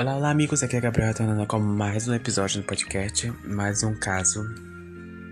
[0.00, 3.94] Olá, olá amigos, aqui é Gabriel retornando com mais um episódio do podcast, mais um
[3.94, 4.42] caso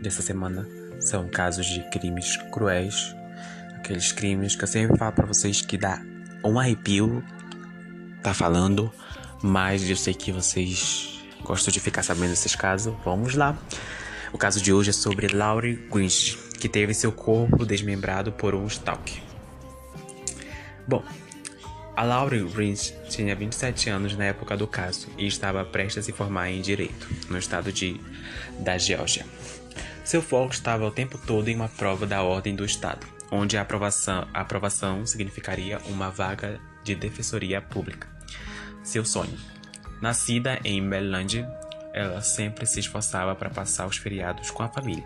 [0.02, 0.69] dessa semana.
[1.01, 3.16] São casos de crimes cruéis,
[3.77, 6.02] aqueles crimes que eu sempre falo pra vocês que dá
[6.45, 7.25] um arrepio,
[8.23, 8.93] tá falando,
[9.43, 12.95] mas eu sei que vocês gostam de ficar sabendo desses casos.
[13.02, 13.57] Vamos lá.
[14.35, 18.66] O caso de hoje é sobre Laurie Grinch, que teve seu corpo desmembrado por um
[18.66, 19.23] stalker.
[20.87, 21.02] Bom,
[21.98, 26.12] a Laurie Grinch tinha 27 anos na época do caso e estava prestes a se
[26.12, 28.01] formar em Direito, no estado de,
[28.61, 29.27] da Geórgia.
[30.05, 33.62] Seu foco estava o tempo todo em uma prova da Ordem do Estado, onde a
[33.62, 38.07] aprovação, a aprovação significaria uma vaga de defensoria pública.
[38.85, 39.37] Seu sonho.
[40.01, 41.45] Nascida em Maryland,
[41.93, 45.04] ela sempre se esforçava para passar os feriados com a família.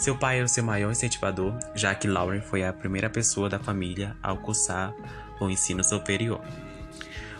[0.00, 3.60] Seu pai era o seu maior incentivador, já que Lauren foi a primeira pessoa da
[3.60, 4.92] família a cursar
[5.40, 6.40] o ensino superior.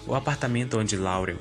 [0.07, 1.37] O apartamento onde Lauren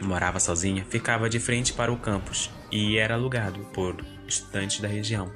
[0.00, 5.30] morava sozinha ficava de frente para o campus e era alugado por estudantes da região.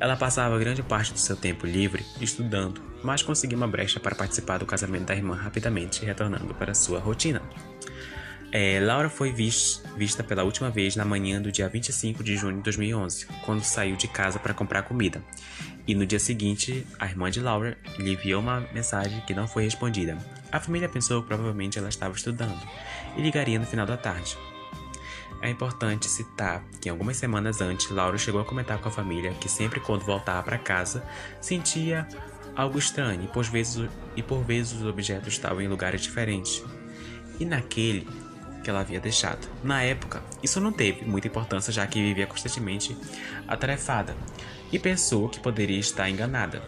[0.00, 4.58] Ela passava grande parte do seu tempo livre estudando, mas conseguiu uma brecha para participar
[4.58, 7.42] do casamento da irmã rapidamente, retornando para sua rotina.
[8.50, 12.62] É, Laura foi vista pela última vez na manhã do dia 25 de junho de
[12.62, 15.22] 2011, quando saiu de casa para comprar comida.
[15.88, 19.64] E no dia seguinte, a irmã de Laura lhe enviou uma mensagem que não foi
[19.64, 20.18] respondida.
[20.52, 22.60] A família pensou que provavelmente ela estava estudando
[23.16, 24.36] e ligaria no final da tarde.
[25.40, 29.48] É importante citar que algumas semanas antes, Laura chegou a comentar com a família que
[29.48, 31.02] sempre quando voltava para casa
[31.40, 32.06] sentia
[32.54, 36.62] algo estranho e por, vezes, e por vezes os objetos estavam em lugares diferentes.
[37.40, 38.06] E naquele
[38.68, 39.48] que ela havia deixado.
[39.64, 42.94] Na época, isso não teve muita importância já que vivia constantemente
[43.48, 44.14] atarefada
[44.70, 46.62] e pensou que poderia estar enganada.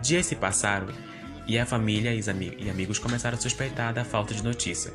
[0.00, 0.86] Dias se passaram
[1.44, 2.20] e a família e,
[2.56, 4.94] e amigos começaram a suspeitar da falta de notícia.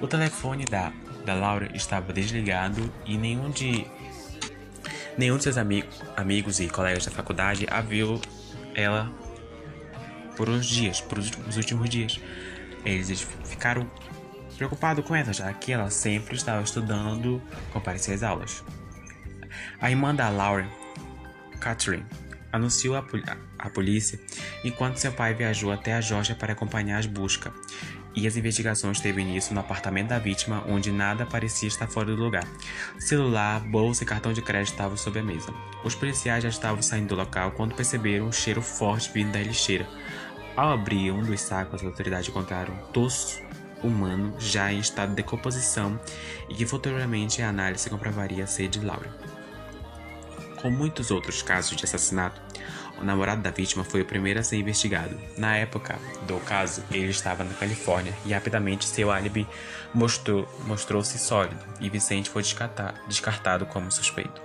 [0.00, 0.92] O telefone da,
[1.26, 3.84] da Laura estava desligado e nenhum de
[5.18, 5.84] nenhum de seus ami
[6.16, 8.20] amigos e colegas da faculdade a viu
[8.76, 9.10] ela
[10.36, 12.20] por uns dias, por os últimos dias.
[12.84, 13.90] Eles ficaram
[14.56, 17.42] preocupado com ela, já que ela sempre estava estudando
[17.72, 18.64] comparecer às aulas.
[19.80, 20.68] A irmã da Lauren,
[21.60, 22.04] Catherine,
[22.52, 24.18] anunciou à polícia
[24.64, 27.52] enquanto seu pai viajou até a Georgia para acompanhar as buscas,
[28.16, 32.22] e as investigações teve início no apartamento da vítima, onde nada parecia estar fora do
[32.22, 32.44] lugar.
[32.96, 35.52] Celular, bolsa e cartão de crédito estavam sob a mesa.
[35.82, 39.88] Os policiais já estavam saindo do local quando perceberam um cheiro forte vindo da lixeira.
[40.56, 42.92] Ao abrir um dos sacos, as autoridades encontraram um
[43.86, 45.98] humano já em estado de decomposição
[46.48, 49.10] e que futuramente a análise comprovaria ser de Laura.
[50.60, 52.40] Como muitos outros casos de assassinato,
[52.98, 55.18] o namorado da vítima foi o primeiro a ser investigado.
[55.36, 59.46] Na época do caso, ele estava na Califórnia e rapidamente seu álibi
[59.92, 62.42] mostrou, mostrou-se sólido e Vicente foi
[63.06, 64.40] descartado como suspeito.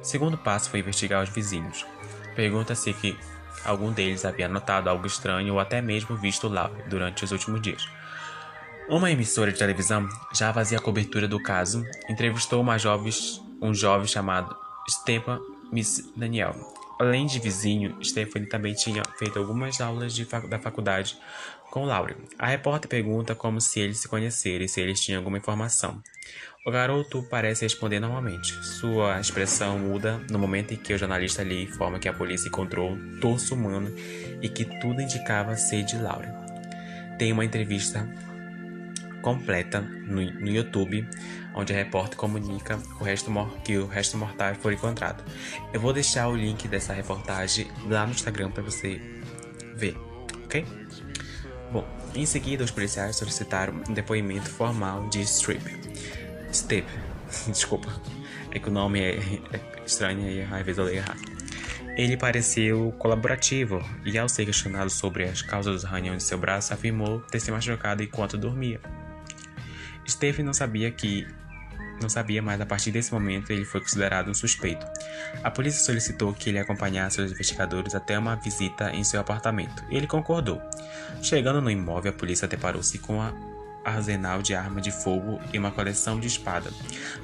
[0.00, 1.86] O segundo passo foi investigar os vizinhos.
[2.34, 3.16] Pergunta-se que
[3.64, 7.86] algum deles havia notado algo estranho ou até mesmo visto Laura durante os últimos dias.
[8.90, 13.12] Uma emissora de televisão, já fazia a cobertura do caso, entrevistou uma jovem,
[13.62, 14.52] um jovem chamado
[14.90, 15.38] Stepan
[15.70, 16.56] Miss Daniel.
[16.98, 21.16] Além de vizinho, Stephanie também tinha feito algumas aulas fac da faculdade
[21.70, 22.16] com Laurie.
[22.36, 26.02] A repórter pergunta como se eles se conheceram e se eles tinham alguma informação.
[26.66, 28.52] O garoto parece responder normalmente.
[28.64, 32.90] Sua expressão muda no momento em que o jornalista lhe informa que a polícia encontrou
[32.90, 33.94] um torso humano
[34.42, 36.28] e que tudo indicava ser de Laurie.
[37.16, 38.04] Tem uma entrevista
[39.20, 41.06] completa no, no YouTube,
[41.54, 43.30] onde a repórter comunica o resto
[43.64, 45.24] que o resto mortal foi encontrado.
[45.72, 49.00] Eu vou deixar o link dessa reportagem lá no Instagram para você
[49.74, 49.96] ver,
[50.44, 50.64] ok?
[51.72, 55.62] Bom, em seguida os policiais solicitaram um depoimento formal de Strip.
[56.52, 56.86] Step,
[57.46, 57.88] desculpa,
[58.50, 61.40] é que o nome é, é estranho e às vezes eu leio errado.
[61.96, 66.72] Ele pareceu colaborativo e, ao ser questionado sobre as causas dos arranhões de seu braço,
[66.72, 68.80] afirmou ter se machucado enquanto dormia.
[70.10, 71.26] Stephen não sabia que
[72.00, 74.86] não sabia, mas a partir desse momento ele foi considerado um suspeito.
[75.44, 79.84] A polícia solicitou que ele acompanhasse os investigadores até uma visita em seu apartamento.
[79.90, 80.60] Ele concordou.
[81.22, 83.50] Chegando no imóvel, a polícia deparou-se com um
[83.84, 86.70] arsenal de arma de fogo e uma coleção de espada.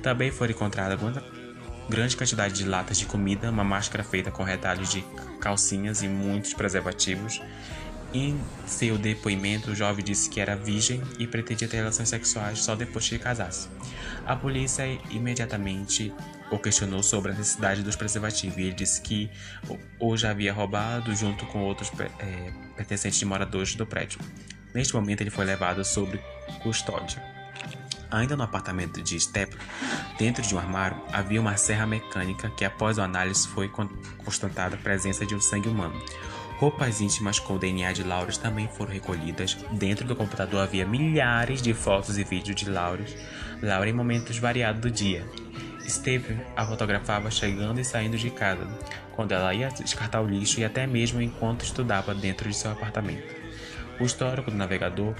[0.02, 1.22] Também foi encontrada uma
[1.88, 5.02] grande quantidade de latas de comida, uma máscara feita com retalhos de
[5.40, 7.40] calcinhas e muitos preservativos
[8.16, 12.74] em seu depoimento, o jovem disse que era virgem e pretendia ter relações sexuais só
[12.74, 13.68] depois que casasse.
[14.24, 16.12] A polícia imediatamente
[16.50, 19.30] o questionou sobre a necessidade dos preservativos e ele disse que
[20.00, 24.18] o já havia roubado junto com outros é, pertencentes de moradores do prédio.
[24.74, 26.18] Neste momento, ele foi levado sob
[26.62, 27.22] custódia.
[28.10, 29.58] Ainda no apartamento de Stephen,
[30.16, 33.70] dentro de um armário, havia uma serra mecânica que, após a análise, foi
[34.18, 36.00] constatada a presença de um sangue humano.
[36.58, 39.54] Roupas íntimas com o DNA de Laurens também foram recolhidas.
[39.72, 43.14] Dentro do computador havia milhares de fotos e vídeos de Laurens,
[43.62, 45.26] Laura em momentos variados do dia.
[45.86, 48.66] Stephen a fotografava chegando e saindo de casa,
[49.14, 53.34] quando ela ia descartar o lixo e até mesmo enquanto estudava dentro de seu apartamento.
[54.00, 55.14] O histórico do navegador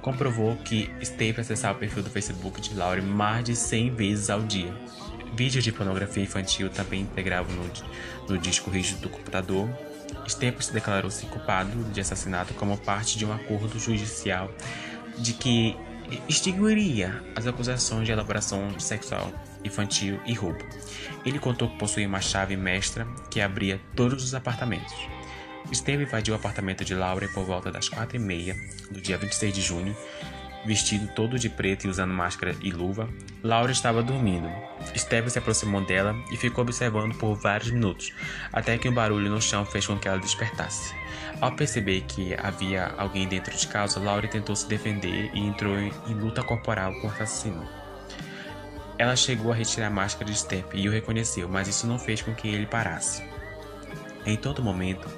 [0.00, 4.40] comprovou que Steve acessava o perfil do Facebook de Laurie mais de 100 vezes ao
[4.40, 4.74] dia.
[5.34, 7.70] Vídeos de pornografia infantil também integravam no,
[8.28, 9.70] no disco rígido do computador.
[10.28, 14.50] Steve se declarou-se culpado de assassinato como parte de um acordo judicial
[15.18, 15.76] de que
[16.28, 19.32] extinguiria as acusações de elaboração sexual
[19.64, 20.64] infantil e roubo.
[21.24, 24.94] Ele contou que possuía uma chave mestra que abria todos os apartamentos.
[25.72, 28.56] Steve invadiu o apartamento de Laura por volta das quatro e meia
[28.90, 29.96] do dia 26 de junho,
[30.64, 33.08] vestido todo de preto e usando máscara e luva.
[33.42, 34.48] Laura estava dormindo.
[34.96, 38.12] Steve se aproximou dela e ficou observando por vários minutos,
[38.52, 40.94] até que um barulho no chão fez com que ela despertasse.
[41.40, 46.14] Ao perceber que havia alguém dentro de casa, Laura tentou se defender e entrou em
[46.14, 47.68] luta corporal com o assassino.
[48.98, 52.22] Ela chegou a retirar a máscara de Step e o reconheceu, mas isso não fez
[52.22, 53.24] com que ele parasse.
[54.24, 55.08] Em todo momento,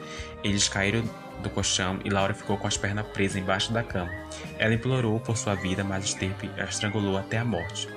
[0.45, 1.03] eles caíram
[1.43, 4.13] do colchão e Laura ficou com as pernas presas embaixo da cama.
[4.59, 7.89] Ela implorou por sua vida, mas Step a estrangulou até a morte.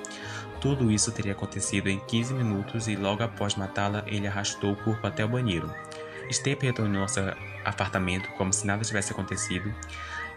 [0.60, 5.06] Tudo isso teria acontecido em 15 minutos e logo após matá-la, ele arrastou o corpo
[5.06, 5.72] até o banheiro.
[6.32, 7.32] Step retornou ao seu
[7.64, 9.72] apartamento como se nada tivesse acontecido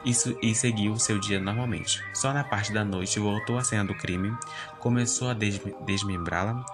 [0.03, 2.03] isso, e seguiu seu dia normalmente.
[2.13, 4.35] Só na parte da noite voltou à cena do crime,
[4.79, 5.35] começou a
[5.85, 6.65] desmembrá-la,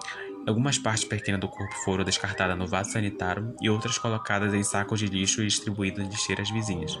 [0.48, 4.98] Algumas partes pequenas do corpo foram descartadas no vaso sanitário e outras colocadas em sacos
[4.98, 6.98] de lixo e distribuídas em lixeiras vizinhas.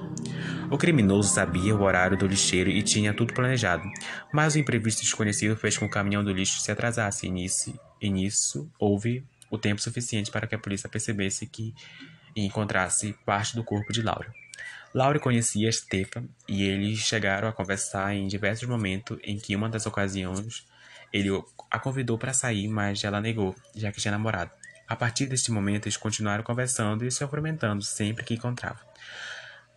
[0.70, 3.84] O criminoso sabia o horário do lixeiro e tinha tudo planejado,
[4.30, 7.72] mas o imprevisto desconhecido fez com que o caminhão do lixo se atrasasse e nisso,
[7.98, 11.74] e nisso houve o tempo suficiente para que a polícia percebesse que
[12.36, 14.30] e encontrasse parte do corpo de Laura.
[14.92, 19.86] Laura conhecia Stefan e eles chegaram a conversar em diversos momentos em que uma das
[19.86, 20.66] ocasiões
[21.12, 21.30] ele
[21.70, 24.50] a convidou para sair, mas ela negou, já que tinha namorado.
[24.86, 28.82] A partir deste momento, eles continuaram conversando e se cumprimentando sempre que encontravam.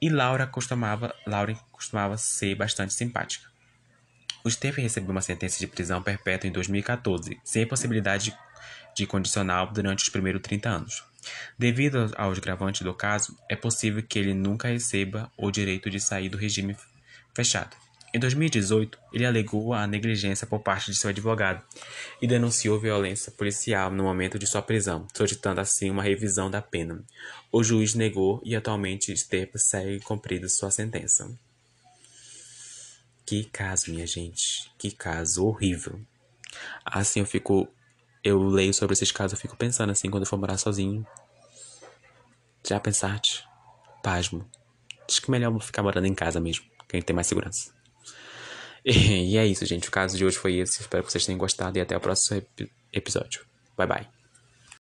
[0.01, 3.49] E Laura costumava, Laura costumava ser bastante simpática.
[4.43, 8.35] O Stephen recebeu uma sentença de prisão perpétua em 2014, sem possibilidade
[8.95, 11.03] de condicional durante os primeiros 30 anos.
[11.57, 16.29] Devido aos gravantes do caso, é possível que ele nunca receba o direito de sair
[16.29, 16.75] do regime
[17.35, 17.75] fechado.
[18.13, 21.63] Em 2018, ele alegou a negligência por parte de seu advogado
[22.21, 27.05] e denunciou violência policial no momento de sua prisão, solicitando assim uma revisão da pena.
[27.49, 31.33] O juiz negou e atualmente Estepa segue cumprindo sua sentença.
[33.25, 34.69] Que caso, minha gente.
[34.77, 36.01] Que caso horrível.
[36.83, 37.65] Assim eu fico.
[38.21, 41.07] Eu leio sobre esses casos, eu fico pensando assim quando eu for morar sozinho.
[42.67, 43.45] Já pensaste?
[44.03, 44.45] Pasmo.
[45.07, 47.80] Acho que é melhor ficar morando em casa mesmo, que a gente tem mais segurança.
[48.85, 49.87] E é isso, gente.
[49.87, 50.81] O caso de hoje foi esse.
[50.81, 52.41] Espero que vocês tenham gostado e até o próximo
[52.91, 53.45] episódio.
[53.77, 54.20] Bye bye.